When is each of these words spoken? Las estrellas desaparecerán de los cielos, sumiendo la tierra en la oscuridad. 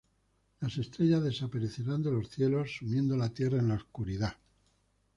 Las 0.61 0.79
estrellas 0.79 1.21
desaparecerán 1.23 2.01
de 2.01 2.09
los 2.09 2.27
cielos, 2.27 2.77
sumiendo 2.79 3.15
la 3.15 3.29
tierra 3.29 3.59
en 3.59 3.67
la 3.67 3.75
oscuridad. 3.75 4.33